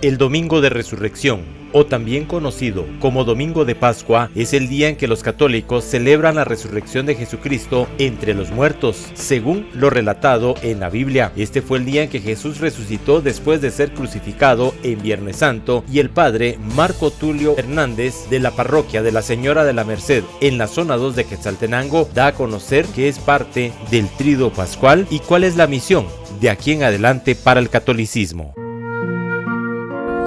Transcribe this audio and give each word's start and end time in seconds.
El 0.00 0.16
domingo 0.16 0.60
de 0.60 0.70
resurrección 0.70 1.58
o 1.72 1.86
también 1.86 2.24
conocido 2.24 2.86
como 3.00 3.24
Domingo 3.24 3.64
de 3.64 3.74
Pascua, 3.74 4.30
es 4.34 4.52
el 4.52 4.68
día 4.68 4.88
en 4.88 4.96
que 4.96 5.08
los 5.08 5.22
católicos 5.22 5.84
celebran 5.84 6.36
la 6.36 6.44
resurrección 6.44 7.06
de 7.06 7.14
Jesucristo 7.14 7.88
entre 7.98 8.34
los 8.34 8.50
muertos, 8.50 9.08
según 9.14 9.68
lo 9.74 9.90
relatado 9.90 10.54
en 10.62 10.80
la 10.80 10.90
Biblia. 10.90 11.32
Este 11.36 11.62
fue 11.62 11.78
el 11.78 11.84
día 11.84 12.04
en 12.04 12.10
que 12.10 12.20
Jesús 12.20 12.58
resucitó 12.60 13.20
después 13.20 13.60
de 13.60 13.70
ser 13.70 13.92
crucificado 13.92 14.74
en 14.82 15.02
Viernes 15.02 15.36
Santo 15.36 15.84
y 15.90 15.98
el 15.98 16.10
padre 16.10 16.58
Marco 16.76 17.10
Tulio 17.10 17.56
Hernández 17.58 18.28
de 18.30 18.40
la 18.40 18.52
parroquia 18.52 19.02
de 19.02 19.12
la 19.12 19.22
Señora 19.22 19.64
de 19.64 19.72
la 19.72 19.84
Merced 19.84 20.24
en 20.40 20.58
la 20.58 20.66
zona 20.66 20.96
2 20.96 21.16
de 21.16 21.24
Quetzaltenango 21.24 22.08
da 22.14 22.28
a 22.28 22.34
conocer 22.34 22.86
que 22.86 23.08
es 23.08 23.18
parte 23.18 23.72
del 23.90 24.08
trido 24.16 24.52
pascual 24.52 25.06
y 25.10 25.20
cuál 25.20 25.44
es 25.44 25.56
la 25.56 25.66
misión 25.66 26.06
de 26.40 26.50
aquí 26.50 26.72
en 26.72 26.82
adelante 26.82 27.34
para 27.34 27.60
el 27.60 27.68
catolicismo. 27.68 28.54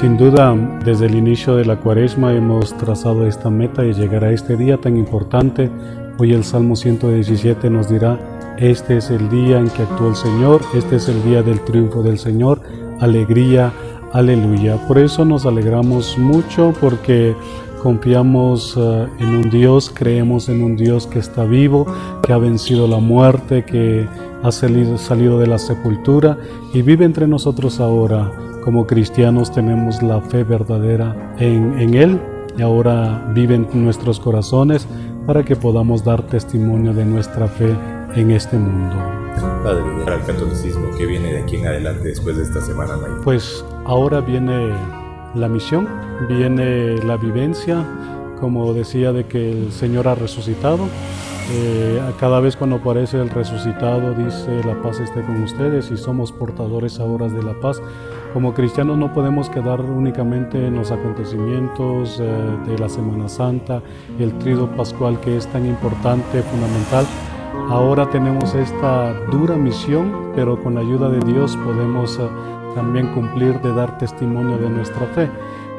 Sin 0.00 0.16
duda, 0.16 0.56
desde 0.84 1.06
el 1.06 1.14
inicio 1.14 1.54
de 1.54 1.66
la 1.66 1.76
cuaresma 1.76 2.32
hemos 2.32 2.76
trazado 2.76 3.26
esta 3.26 3.50
meta 3.50 3.82
de 3.82 3.92
llegar 3.92 4.24
a 4.24 4.32
este 4.32 4.56
día 4.56 4.78
tan 4.78 4.96
importante. 4.96 5.70
Hoy 6.18 6.32
el 6.32 6.44
Salmo 6.44 6.76
117 6.76 7.68
nos 7.68 7.90
dirá, 7.90 8.18
este 8.58 8.96
es 8.96 9.10
el 9.10 9.28
día 9.28 9.58
en 9.58 9.68
que 9.68 9.82
actuó 9.82 10.08
el 10.08 10.16
Señor, 10.16 10.62
este 10.74 10.96
es 10.96 11.08
el 11.08 11.22
día 11.22 11.42
del 11.42 11.60
triunfo 11.60 12.02
del 12.02 12.18
Señor, 12.18 12.62
alegría, 13.00 13.72
aleluya. 14.12 14.76
Por 14.88 14.98
eso 14.98 15.26
nos 15.26 15.44
alegramos 15.44 16.16
mucho 16.18 16.72
porque 16.80 17.36
confiamos 17.82 18.74
eh, 18.76 19.06
en 19.20 19.28
un 19.28 19.50
Dios, 19.50 19.92
creemos 19.94 20.48
en 20.48 20.64
un 20.64 20.74
Dios 20.74 21.06
que 21.06 21.18
está 21.18 21.44
vivo, 21.44 21.86
que 22.24 22.32
ha 22.32 22.38
vencido 22.38 22.88
la 22.88 22.98
muerte, 22.98 23.64
que 23.64 24.08
ha 24.42 24.50
salido 24.50 25.38
de 25.38 25.46
la 25.46 25.58
sepultura 25.58 26.38
y 26.72 26.82
vive 26.82 27.04
entre 27.04 27.28
nosotros 27.28 27.78
ahora 27.78 28.32
como 28.62 28.86
cristianos 28.86 29.52
tenemos 29.52 30.02
la 30.02 30.20
fe 30.20 30.44
verdadera 30.44 31.34
en, 31.38 31.94
Él 31.94 32.20
y 32.56 32.62
ahora 32.62 33.30
vive 33.34 33.56
en 33.56 33.68
nuestros 33.84 34.20
corazones 34.20 34.86
para 35.26 35.44
que 35.44 35.56
podamos 35.56 36.04
dar 36.04 36.22
testimonio 36.22 36.92
de 36.94 37.04
nuestra 37.04 37.48
fe 37.48 37.76
en 38.14 38.30
este 38.30 38.56
mundo. 38.56 38.96
Padre, 39.64 39.82
para 40.04 40.16
el 40.16 40.22
catolicismo, 40.24 40.90
¿qué 40.96 41.06
viene 41.06 41.32
de 41.32 41.42
aquí 41.42 41.56
en 41.56 41.66
adelante 41.66 42.08
después 42.08 42.36
de 42.36 42.44
esta 42.44 42.60
semana? 42.60 42.94
Pues 43.24 43.64
ahora 43.84 44.20
viene 44.20 44.70
la 45.34 45.48
misión, 45.48 45.88
viene 46.28 46.98
la 47.04 47.16
vivencia, 47.16 47.84
como 48.40 48.72
decía, 48.74 49.12
de 49.12 49.24
que 49.26 49.50
el 49.50 49.72
Señor 49.72 50.08
ha 50.08 50.14
resucitado. 50.14 50.88
Eh, 51.50 52.00
cada 52.20 52.40
vez 52.40 52.56
cuando 52.56 52.76
aparece 52.76 53.20
el 53.20 53.28
resucitado 53.28 54.14
dice 54.14 54.62
la 54.64 54.80
paz 54.80 55.00
esté 55.00 55.22
con 55.22 55.42
ustedes 55.42 55.90
y 55.90 55.96
somos 55.96 56.32
portadores 56.32 57.00
ahora 57.00 57.28
de 57.28 57.42
la 57.42 57.52
paz. 57.60 57.82
Como 58.32 58.54
cristianos 58.54 58.96
no 58.96 59.12
podemos 59.12 59.50
quedar 59.50 59.80
únicamente 59.80 60.66
en 60.66 60.76
los 60.76 60.90
acontecimientos 60.90 62.20
eh, 62.20 62.56
de 62.66 62.78
la 62.78 62.88
Semana 62.88 63.28
Santa, 63.28 63.82
el 64.18 64.38
trido 64.38 64.68
pascual 64.76 65.20
que 65.20 65.36
es 65.36 65.46
tan 65.48 65.66
importante, 65.66 66.42
fundamental. 66.42 67.06
Ahora 67.68 68.08
tenemos 68.08 68.54
esta 68.54 69.12
dura 69.30 69.56
misión, 69.56 70.32
pero 70.34 70.62
con 70.62 70.74
la 70.74 70.80
ayuda 70.80 71.08
de 71.08 71.20
Dios 71.20 71.56
podemos 71.58 72.18
eh, 72.18 72.22
también 72.74 73.12
cumplir 73.14 73.60
de 73.60 73.74
dar 73.74 73.98
testimonio 73.98 74.58
de 74.58 74.70
nuestra 74.70 75.06
fe. 75.08 75.28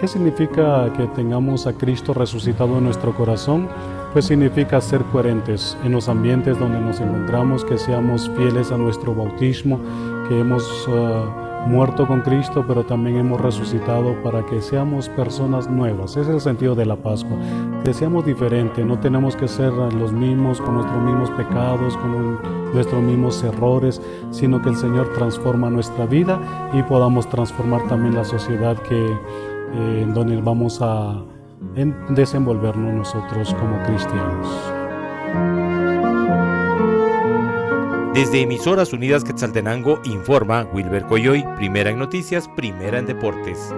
¿Qué 0.00 0.08
significa 0.08 0.92
que 0.96 1.06
tengamos 1.06 1.66
a 1.66 1.72
Cristo 1.72 2.12
resucitado 2.12 2.78
en 2.78 2.84
nuestro 2.84 3.14
corazón? 3.14 3.68
Pues 4.12 4.26
significa 4.26 4.80
ser 4.80 5.02
coherentes 5.04 5.76
en 5.84 5.92
los 5.92 6.08
ambientes 6.08 6.58
donde 6.58 6.80
nos 6.80 7.00
encontramos, 7.00 7.64
que 7.64 7.78
seamos 7.78 8.30
fieles 8.36 8.70
a 8.70 8.78
nuestro 8.78 9.14
bautismo, 9.14 9.80
que 10.28 10.40
hemos... 10.40 10.86
Eh, 10.88 11.42
muerto 11.66 12.06
con 12.06 12.20
Cristo, 12.20 12.64
pero 12.66 12.84
también 12.84 13.16
hemos 13.16 13.40
resucitado 13.40 14.20
para 14.22 14.44
que 14.46 14.60
seamos 14.60 15.08
personas 15.10 15.68
nuevas. 15.68 16.12
Ese 16.12 16.22
es 16.22 16.28
el 16.28 16.40
sentido 16.40 16.74
de 16.74 16.86
la 16.86 16.96
Pascua, 16.96 17.36
que 17.84 17.94
seamos 17.94 18.24
diferentes, 18.24 18.84
no 18.84 18.98
tenemos 18.98 19.36
que 19.36 19.48
ser 19.48 19.72
los 19.72 20.12
mismos 20.12 20.60
con 20.60 20.74
nuestros 20.74 21.02
mismos 21.02 21.30
pecados, 21.30 21.96
con 21.96 22.40
nuestros 22.72 23.02
mismos 23.02 23.42
errores, 23.44 24.00
sino 24.30 24.60
que 24.60 24.70
el 24.70 24.76
Señor 24.76 25.12
transforma 25.14 25.70
nuestra 25.70 26.06
vida 26.06 26.40
y 26.72 26.82
podamos 26.82 27.28
transformar 27.28 27.86
también 27.88 28.14
la 28.14 28.24
sociedad 28.24 28.76
que, 28.78 29.06
eh, 29.06 30.00
en 30.02 30.14
donde 30.14 30.40
vamos 30.40 30.80
a 30.80 31.22
desenvolvernos 32.10 32.94
nosotros 32.94 33.54
como 33.54 33.82
cristianos. 33.84 34.46
Desde 38.14 38.42
Emisoras 38.42 38.92
Unidas 38.92 39.24
Quetzaltenango 39.24 40.00
informa 40.04 40.68
Wilber 40.74 41.04
Coyoy, 41.06 41.44
primera 41.56 41.90
en 41.90 41.98
noticias, 41.98 42.46
primera 42.56 42.98
en 42.98 43.06
deportes. 43.06 43.72